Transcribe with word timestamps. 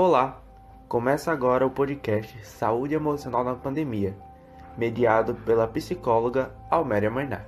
Olá! 0.00 0.40
Começa 0.88 1.32
agora 1.32 1.66
o 1.66 1.70
podcast 1.72 2.46
Saúde 2.46 2.94
Emocional 2.94 3.42
na 3.42 3.56
Pandemia, 3.56 4.16
mediado 4.76 5.34
pela 5.34 5.66
psicóloga 5.66 6.54
Alméria 6.70 7.10
Mainar. 7.10 7.44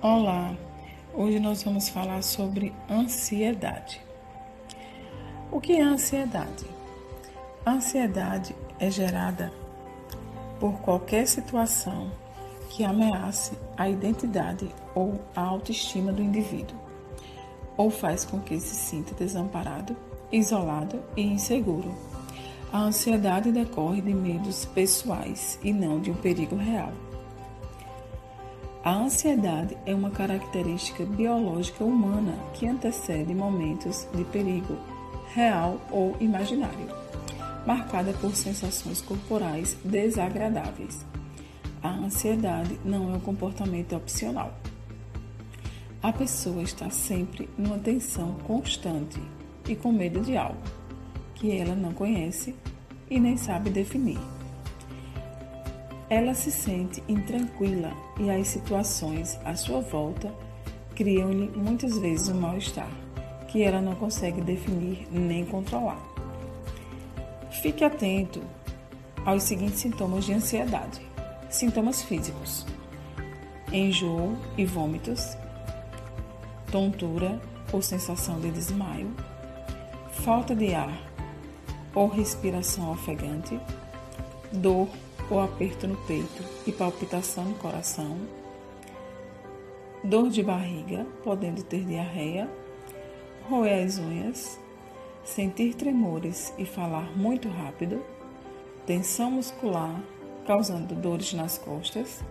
Olá! 0.00 0.56
Hoje 1.12 1.38
nós 1.38 1.62
vamos 1.62 1.90
falar 1.90 2.22
sobre 2.22 2.72
ansiedade. 2.88 4.00
O 5.50 5.60
que 5.60 5.74
é 5.74 5.82
ansiedade? 5.82 6.64
Ansiedade 7.66 8.56
é 8.80 8.90
gerada 8.90 9.52
por 10.58 10.80
qualquer 10.80 11.26
situação 11.26 12.10
que 12.70 12.82
ameace 12.82 13.58
a 13.76 13.90
identidade 13.90 14.74
ou 14.94 15.20
a 15.36 15.42
autoestima 15.42 16.10
do 16.10 16.22
indivíduo 16.22 16.91
ou 17.76 17.90
faz 17.90 18.24
com 18.24 18.40
que 18.40 18.58
se 18.60 18.74
sinta 18.74 19.14
desamparado, 19.14 19.96
isolado 20.30 21.00
e 21.16 21.22
inseguro. 21.22 21.94
A 22.72 22.80
ansiedade 22.84 23.52
decorre 23.52 24.00
de 24.00 24.14
medos 24.14 24.64
pessoais 24.64 25.58
e 25.62 25.72
não 25.72 26.00
de 26.00 26.10
um 26.10 26.14
perigo 26.14 26.56
real. 26.56 26.92
A 28.84 28.94
ansiedade 28.94 29.76
é 29.86 29.94
uma 29.94 30.10
característica 30.10 31.04
biológica 31.04 31.84
humana 31.84 32.34
que 32.54 32.66
antecede 32.66 33.32
momentos 33.32 34.08
de 34.12 34.24
perigo 34.24 34.76
real 35.34 35.80
ou 35.90 36.16
imaginário, 36.18 36.88
marcada 37.66 38.12
por 38.14 38.34
sensações 38.34 39.00
corporais 39.00 39.76
desagradáveis. 39.84 41.04
A 41.82 41.90
ansiedade 41.90 42.78
não 42.84 43.12
é 43.12 43.16
um 43.16 43.20
comportamento 43.20 43.94
opcional. 43.94 44.52
A 46.02 46.12
pessoa 46.12 46.64
está 46.64 46.90
sempre 46.90 47.48
numa 47.56 47.78
tensão 47.78 48.32
constante 48.44 49.22
e 49.68 49.76
com 49.76 49.92
medo 49.92 50.20
de 50.20 50.36
algo 50.36 50.60
que 51.36 51.56
ela 51.56 51.76
não 51.76 51.92
conhece 51.92 52.56
e 53.08 53.20
nem 53.20 53.36
sabe 53.36 53.70
definir. 53.70 54.18
Ela 56.10 56.34
se 56.34 56.50
sente 56.50 57.00
intranquila 57.08 57.92
e 58.18 58.28
as 58.28 58.48
situações 58.48 59.38
à 59.44 59.54
sua 59.54 59.80
volta 59.80 60.34
criam-lhe 60.96 61.48
muitas 61.56 61.96
vezes 61.96 62.28
um 62.28 62.40
mal-estar 62.40 62.90
que 63.46 63.62
ela 63.62 63.80
não 63.80 63.94
consegue 63.94 64.40
definir 64.40 65.06
nem 65.08 65.44
controlar. 65.44 66.02
Fique 67.62 67.84
atento 67.84 68.42
aos 69.24 69.44
seguintes 69.44 69.78
sintomas 69.78 70.24
de 70.24 70.32
ansiedade: 70.32 71.00
sintomas 71.48 72.02
físicos, 72.02 72.66
enjoo 73.72 74.36
e 74.58 74.64
vômitos, 74.64 75.36
tontura 76.72 77.38
ou 77.70 77.82
sensação 77.82 78.40
de 78.40 78.50
desmaio, 78.50 79.14
falta 80.24 80.56
de 80.56 80.74
ar 80.74 80.98
ou 81.94 82.08
respiração 82.08 82.90
ofegante, 82.90 83.60
dor 84.50 84.88
ou 85.30 85.40
aperto 85.40 85.86
no 85.86 85.96
peito 86.06 86.42
e 86.66 86.72
palpitação 86.72 87.44
no 87.44 87.54
coração, 87.56 88.16
dor 90.02 90.30
de 90.30 90.42
barriga, 90.42 91.06
podendo 91.22 91.62
ter 91.62 91.84
diarreia, 91.84 92.48
roer 93.48 93.84
as 93.84 93.98
unhas, 93.98 94.58
sentir 95.22 95.74
tremores 95.74 96.54
e 96.56 96.64
falar 96.64 97.14
muito 97.16 97.48
rápido, 97.48 98.02
tensão 98.86 99.30
muscular, 99.30 100.00
causando 100.46 100.94
dores 100.94 101.34
nas 101.34 101.58
costas, 101.58 102.24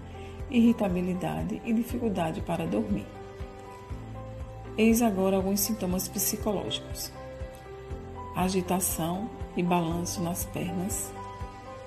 irritabilidade 0.50 1.62
e 1.64 1.72
dificuldade 1.72 2.42
para 2.42 2.66
dormir. 2.66 3.21
Eis 4.82 5.04
agora 5.04 5.36
alguns 5.36 5.60
sintomas 5.60 6.08
psicológicos: 6.08 7.12
agitação 8.36 9.30
e 9.56 9.62
balanço 9.62 10.24
nas 10.24 10.44
pernas 10.46 11.12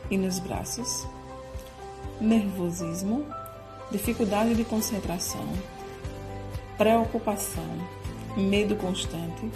e 0.08 0.16
nos 0.16 0.38
braços, 0.38 1.04
nervosismo, 2.20 3.26
dificuldade 3.90 4.54
de 4.54 4.62
concentração, 4.62 5.44
preocupação, 6.78 7.66
medo 8.36 8.76
constante, 8.76 9.50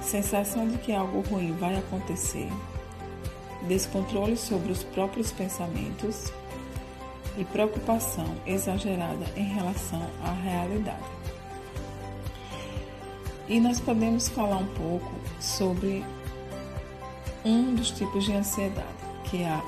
sensação 0.00 0.66
de 0.66 0.78
que 0.78 0.90
algo 0.90 1.20
ruim 1.20 1.52
vai 1.52 1.76
acontecer, 1.76 2.48
descontrole 3.68 4.38
sobre 4.38 4.72
os 4.72 4.82
próprios 4.82 5.30
pensamentos 5.30 6.32
e 7.36 7.44
preocupação 7.44 8.34
exagerada 8.46 9.26
em 9.36 9.44
relação 9.44 10.00
à 10.22 10.32
realidade. 10.32 11.33
E 13.46 13.60
nós 13.60 13.78
podemos 13.78 14.28
falar 14.28 14.56
um 14.56 14.66
pouco 14.68 15.12
sobre 15.38 16.02
um 17.44 17.74
dos 17.74 17.90
tipos 17.90 18.24
de 18.24 18.32
ansiedade, 18.32 18.88
que 19.24 19.42
é 19.42 19.48
a 19.48 19.62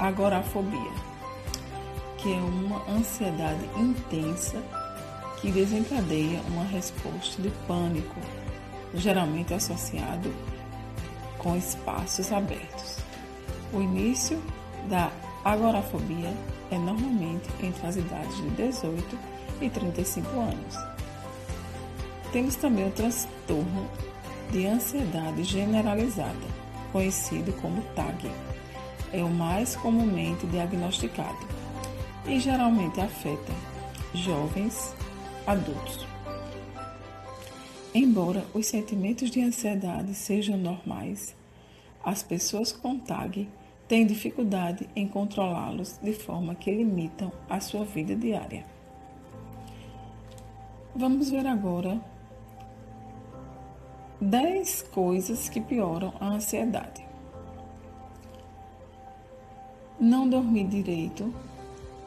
agorafobia, 0.00 0.90
que 2.18 2.32
é 2.32 2.36
uma 2.36 2.82
ansiedade 2.90 3.64
intensa 3.76 4.60
que 5.40 5.52
desencadeia 5.52 6.40
uma 6.48 6.64
resposta 6.64 7.40
de 7.40 7.50
pânico, 7.68 8.20
geralmente 8.94 9.54
associado 9.54 10.34
com 11.38 11.56
espaços 11.56 12.32
abertos. 12.32 12.98
O 13.72 13.80
início 13.80 14.42
da 14.88 15.12
agorafobia 15.44 16.34
é 16.68 16.78
normalmente 16.78 17.48
entre 17.62 17.86
as 17.86 17.94
idades 17.94 18.36
de 18.38 18.50
18 18.50 19.18
e 19.60 19.70
35 19.70 20.28
anos 20.40 20.93
temos 22.34 22.56
também 22.56 22.88
o 22.88 22.90
transtorno 22.90 23.88
de 24.50 24.66
ansiedade 24.66 25.44
generalizada, 25.44 26.34
conhecido 26.90 27.52
como 27.62 27.80
TAG. 27.94 28.28
É 29.12 29.22
o 29.22 29.30
mais 29.30 29.76
comumente 29.76 30.44
diagnosticado 30.48 31.38
e 32.26 32.40
geralmente 32.40 33.00
afeta 33.00 33.52
jovens 34.12 34.92
adultos. 35.46 36.04
Embora 37.94 38.44
os 38.52 38.66
sentimentos 38.66 39.30
de 39.30 39.40
ansiedade 39.40 40.12
sejam 40.12 40.56
normais, 40.56 41.36
as 42.02 42.24
pessoas 42.24 42.72
com 42.72 42.98
TAG 42.98 43.48
têm 43.86 44.04
dificuldade 44.04 44.88
em 44.96 45.06
controlá-los 45.06 46.00
de 46.02 46.12
forma 46.12 46.56
que 46.56 46.72
limitam 46.72 47.30
a 47.48 47.60
sua 47.60 47.84
vida 47.84 48.16
diária. 48.16 48.66
Vamos 50.96 51.30
ver 51.30 51.46
agora 51.46 52.00
10 54.24 54.84
coisas 54.90 55.50
que 55.50 55.60
pioram 55.60 56.14
a 56.18 56.28
ansiedade. 56.28 57.06
Não 60.00 60.26
dormir 60.26 60.66
direito 60.66 61.30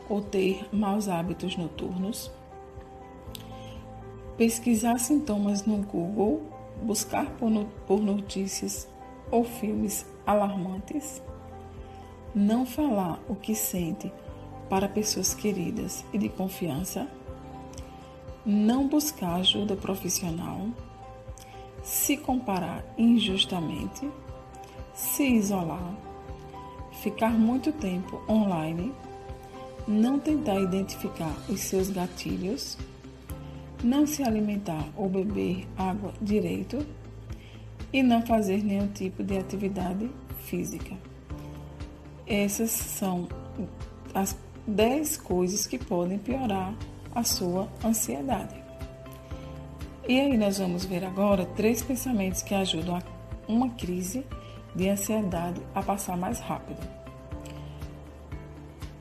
ou 0.09 0.19
ter 0.19 0.67
maus 0.73 1.07
hábitos 1.07 1.55
noturnos. 1.55 2.31
Pesquisar 4.35 4.97
sintomas 4.97 5.63
no 5.67 5.77
Google, 5.83 6.41
buscar 6.81 7.27
por 7.37 8.01
notícias 8.01 8.87
ou 9.29 9.43
filmes 9.43 10.03
alarmantes. 10.25 11.21
Não 12.33 12.65
falar 12.65 13.19
o 13.29 13.35
que 13.35 13.53
sente 13.53 14.11
para 14.67 14.89
pessoas 14.89 15.35
queridas 15.35 16.03
e 16.11 16.17
de 16.17 16.29
confiança. 16.29 17.07
Não 18.43 18.87
buscar 18.87 19.35
ajuda 19.35 19.75
profissional 19.75 20.67
se 21.87 22.17
comparar 22.17 22.83
injustamente, 22.97 24.11
se 24.93 25.23
isolar, 25.23 25.95
ficar 27.01 27.31
muito 27.31 27.71
tempo 27.71 28.21
online, 28.27 28.91
não 29.87 30.19
tentar 30.19 30.59
identificar 30.59 31.33
os 31.47 31.61
seus 31.61 31.89
gatilhos, 31.89 32.77
não 33.81 34.05
se 34.05 34.21
alimentar 34.21 34.85
ou 34.97 35.07
beber 35.07 35.65
água 35.77 36.13
direito 36.21 36.85
e 37.93 38.03
não 38.03 38.21
fazer 38.21 38.61
nenhum 38.61 38.89
tipo 38.89 39.23
de 39.23 39.37
atividade 39.37 40.11
física. 40.43 40.93
Essas 42.27 42.71
são 42.71 43.29
as 44.13 44.37
10 44.67 45.15
coisas 45.15 45.65
que 45.65 45.77
podem 45.77 46.19
piorar 46.19 46.75
a 47.15 47.23
sua 47.23 47.69
ansiedade. 47.81 48.66
E 50.07 50.21
aí 50.21 50.37
nós 50.37 50.57
vamos 50.57 50.85
ver 50.85 51.03
agora 51.03 51.45
três 51.45 51.81
pensamentos 51.81 52.41
que 52.41 52.55
ajudam 52.55 52.95
a 52.95 53.01
uma 53.45 53.71
crise 53.71 54.25
de 54.73 54.87
ansiedade 54.87 55.61
a 55.75 55.83
passar 55.83 56.15
mais 56.15 56.39
rápido. 56.39 56.79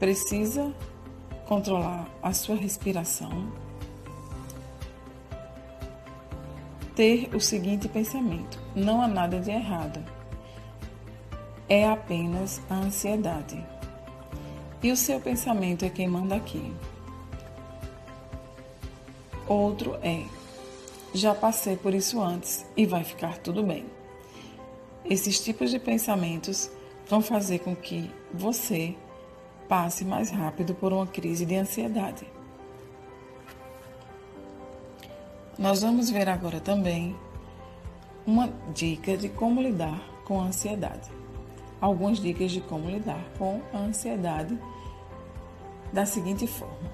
Precisa 0.01 0.75
controlar 1.47 2.09
a 2.21 2.33
sua 2.33 2.57
respiração. 2.57 3.53
Ter 6.97 7.33
o 7.33 7.41
seguinte 7.41 7.89
pensamento: 7.89 8.61
não 8.75 9.01
há 9.01 9.07
nada 9.07 9.39
de 9.39 9.53
errado. 9.53 10.03
É 11.69 11.89
apenas 11.89 12.61
a 12.69 12.75
ansiedade. 12.75 13.65
E 14.83 14.91
o 14.91 14.97
seu 14.97 15.21
pensamento 15.21 15.85
é 15.85 15.89
quem 15.89 16.09
manda 16.09 16.35
aqui. 16.35 16.75
Outro 19.47 19.97
é 20.03 20.25
já 21.17 21.35
passei 21.35 21.77
por 21.77 21.95
isso 21.95 22.21
antes 22.21 22.67
e 22.77 22.87
vai 22.87 23.03
ficar 23.03 23.39
tudo 23.39 23.63
bem. 23.63 23.87
Esses 25.05 25.41
tipos 25.41 25.71
de 25.71 25.79
pensamentos 25.79 26.71
vão 27.09 27.21
fazer 27.21 27.61
com 27.61 27.75
que 27.75 28.11
você 28.33 28.95
passe 29.69 30.05
mais 30.05 30.31
rápido 30.31 30.75
por 30.75 30.93
uma 30.93 31.07
crise 31.07 31.47
de 31.47 31.57
ansiedade. 31.57 32.27
Nós 35.59 35.81
vamos 35.83 36.11
ver 36.11 36.29
agora 36.29 36.61
também 36.61 37.17
uma 38.27 38.53
dica 38.75 39.17
de 39.17 39.29
como 39.29 39.63
lidar 39.63 40.01
com 40.25 40.41
a 40.41 40.45
ansiedade. 40.45 41.09
Algumas 41.81 42.19
dicas 42.19 42.51
de 42.51 42.61
como 42.61 42.91
lidar 42.91 43.25
com 43.39 43.61
a 43.73 43.79
ansiedade 43.79 44.59
da 45.93 46.05
seguinte 46.05 46.47
forma: 46.47 46.91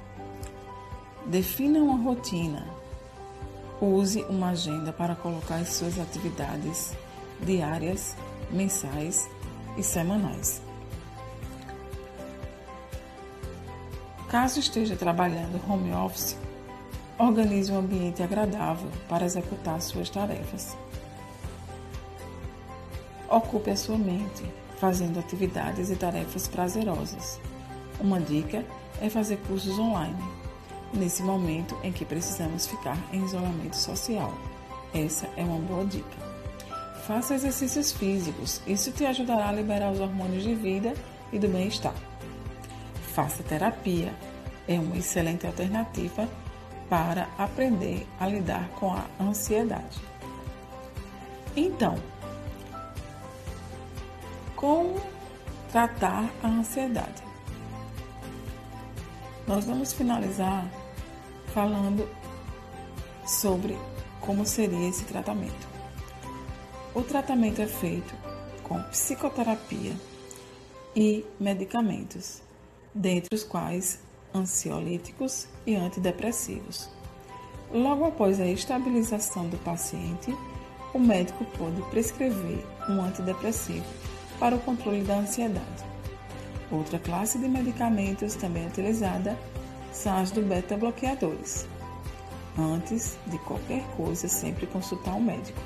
defina 1.26 1.80
uma 1.80 1.96
rotina. 1.96 2.81
Use 3.82 4.22
uma 4.28 4.50
agenda 4.50 4.92
para 4.92 5.16
colocar 5.16 5.56
as 5.56 5.70
suas 5.70 5.98
atividades 5.98 6.96
diárias, 7.40 8.14
mensais 8.50 9.28
e 9.76 9.82
semanais. 9.82 10.62
Caso 14.28 14.60
esteja 14.60 14.94
trabalhando 14.94 15.60
home 15.68 15.92
office, 15.92 16.36
Organize 17.18 17.70
um 17.70 17.78
ambiente 17.78 18.20
agradável 18.20 18.90
para 19.08 19.24
executar 19.24 19.80
suas 19.80 20.10
tarefas. 20.10 20.76
Ocupe 23.28 23.70
a 23.70 23.76
sua 23.76 23.96
mente 23.96 24.42
fazendo 24.78 25.20
atividades 25.20 25.88
e 25.88 25.94
tarefas 25.94 26.48
prazerosas. 26.48 27.38
Uma 28.00 28.18
dica 28.18 28.64
é 29.00 29.08
fazer 29.08 29.36
cursos 29.46 29.78
online, 29.78 30.18
nesse 30.92 31.22
momento 31.22 31.76
em 31.82 31.92
que 31.92 32.04
precisamos 32.04 32.66
ficar 32.66 32.98
em 33.12 33.24
isolamento 33.24 33.76
social. 33.76 34.32
Essa 34.94 35.28
é 35.36 35.42
uma 35.42 35.58
boa 35.58 35.84
dica. 35.84 36.32
Faça 37.06 37.34
exercícios 37.34 37.92
físicos, 37.92 38.60
isso 38.66 38.92
te 38.92 39.04
ajudará 39.04 39.48
a 39.48 39.52
liberar 39.52 39.90
os 39.90 39.98
hormônios 39.98 40.44
de 40.44 40.54
vida 40.54 40.94
e 41.32 41.38
do 41.38 41.48
bem-estar. 41.48 41.94
Faça 43.14 43.42
terapia, 43.42 44.14
é 44.68 44.78
uma 44.78 44.96
excelente 44.96 45.46
alternativa 45.46 46.28
para 46.88 47.28
aprender 47.38 48.06
a 48.20 48.26
lidar 48.26 48.68
com 48.78 48.92
a 48.92 49.04
ansiedade. 49.20 50.00
Então, 51.56 51.96
como 54.54 55.00
tratar 55.72 56.30
a 56.42 56.46
ansiedade? 56.46 57.22
Nós 59.46 59.64
vamos 59.64 59.92
finalizar 59.92 60.64
falando 61.52 62.08
sobre 63.26 63.76
como 64.20 64.46
seria 64.46 64.88
esse 64.88 65.04
tratamento. 65.04 65.68
O 66.94 67.02
tratamento 67.02 67.60
é 67.62 67.66
feito 67.66 68.14
com 68.62 68.82
psicoterapia 68.84 69.92
e 70.94 71.24
medicamentos, 71.40 72.42
dentre 72.94 73.34
os 73.34 73.44
quais 73.44 74.00
ansiolíticos 74.34 75.46
e 75.66 75.74
antidepressivos. 75.74 76.88
Logo 77.72 78.04
após 78.04 78.40
a 78.40 78.46
estabilização 78.46 79.48
do 79.48 79.56
paciente, 79.58 80.36
o 80.92 80.98
médico 80.98 81.44
pode 81.56 81.80
prescrever 81.90 82.64
um 82.88 83.02
antidepressivo 83.02 83.84
para 84.38 84.54
o 84.54 84.60
controle 84.60 85.02
da 85.02 85.16
ansiedade. 85.16 85.84
Outra 86.70 86.98
classe 86.98 87.38
de 87.38 87.48
medicamentos 87.48 88.34
também 88.34 88.66
utilizada 88.66 89.38
são 89.92 90.16
as 90.18 90.30
do 90.30 90.42
beta-bloqueadores. 90.42 91.68
Antes 92.58 93.18
de 93.26 93.38
qualquer 93.38 93.82
coisa, 93.96 94.28
sempre 94.28 94.66
consultar 94.66 95.14
um 95.14 95.22
médico. 95.22 95.60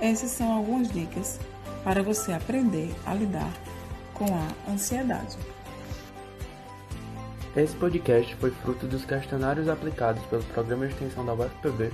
Essas 0.00 0.30
são 0.30 0.52
algumas 0.52 0.90
dicas 0.90 1.38
para 1.84 2.02
você 2.02 2.32
aprender 2.32 2.94
a 3.06 3.14
lidar 3.14 3.52
com 4.14 4.26
a 4.26 4.72
ansiedade. 4.72 5.36
Esse 7.56 7.74
podcast 7.76 8.34
foi 8.36 8.50
fruto 8.50 8.86
dos 8.86 9.04
questionários 9.04 9.68
aplicados 9.68 10.22
pelo 10.26 10.42
Programa 10.44 10.86
de 10.86 10.92
Extensão 10.92 11.24
da 11.24 11.32
UFPB 11.32 11.90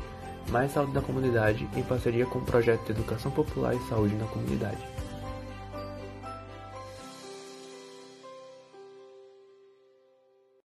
Mais 0.49 0.73
Saúde 0.73 0.93
da 0.93 1.01
Comunidade 1.01 1.69
em 1.77 1.83
parceria 1.83 2.27
com 2.27 2.41
o 2.41 2.45
Projeto 2.45 2.85
de 2.87 2.93
Educação 2.93 3.31
Popular 3.31 3.75
e 3.75 3.89
Saúde 3.89 4.15
na 4.17 4.27
Comunidade. 4.27 4.79